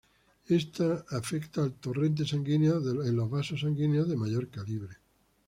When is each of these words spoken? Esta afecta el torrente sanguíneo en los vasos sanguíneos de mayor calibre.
Esta 0.47 1.05
afecta 1.11 1.63
el 1.63 1.73
torrente 1.73 2.25
sanguíneo 2.25 2.79
en 3.03 3.15
los 3.15 3.29
vasos 3.29 3.61
sanguíneos 3.61 4.09
de 4.09 4.17
mayor 4.17 4.49
calibre. 4.49 4.95